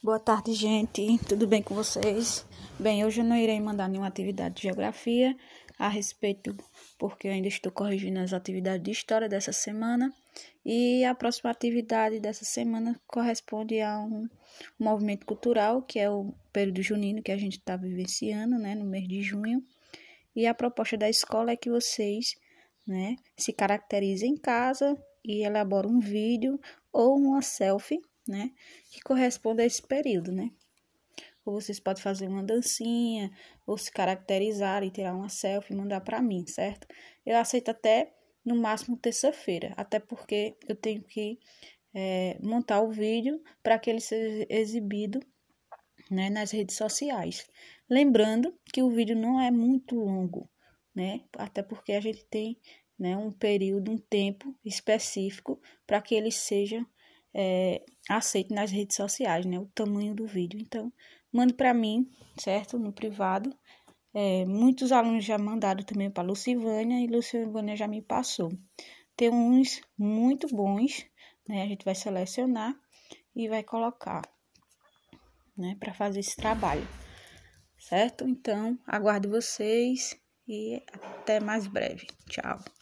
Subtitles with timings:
[0.00, 1.18] Boa tarde, gente.
[1.28, 2.46] Tudo bem com vocês?
[2.78, 5.36] Bem, hoje eu não irei mandar nenhuma atividade de geografia
[5.76, 6.56] a respeito,
[6.96, 10.14] porque eu ainda estou corrigindo as atividades de história dessa semana.
[10.64, 14.28] E a próxima atividade dessa semana corresponde a um,
[14.78, 18.84] um movimento cultural, que é o período junino que a gente está vivenciando, né, no
[18.84, 19.60] mês de junho.
[20.34, 22.36] E a proposta da escola é que vocês,
[22.86, 26.60] né, se caracterizem em casa e elaborem um vídeo
[26.92, 28.52] ou uma selfie né?
[28.90, 30.50] Que corresponde a esse período, né?
[31.44, 33.30] Ou vocês podem fazer uma dancinha,
[33.66, 36.86] ou se caracterizar e tirar uma selfie e mandar para mim, certo?
[37.24, 38.14] Eu aceito até
[38.44, 41.38] no máximo terça-feira, até porque eu tenho que
[41.94, 45.20] é, montar o vídeo para que ele seja exibido
[46.10, 47.46] né, nas redes sociais.
[47.88, 50.48] Lembrando que o vídeo não é muito longo,
[50.94, 51.22] né?
[51.36, 52.58] Até porque a gente tem
[52.98, 56.84] né, um período, um tempo específico para que ele seja
[57.40, 59.60] é, aceito nas redes sociais, né?
[59.60, 60.58] O tamanho do vídeo.
[60.60, 60.92] Então,
[61.32, 62.76] mande para mim, certo?
[62.80, 63.56] No privado.
[64.12, 68.50] É, muitos alunos já mandaram também para Lucivânia e Lucivânia já me passou.
[69.16, 71.06] Tem uns muito bons,
[71.48, 71.62] né?
[71.62, 72.74] A gente vai selecionar
[73.36, 74.22] e vai colocar,
[75.56, 75.76] né?
[75.78, 76.86] Para fazer esse trabalho,
[77.78, 78.26] certo?
[78.26, 82.08] Então, aguardo vocês e até mais breve.
[82.28, 82.77] Tchau.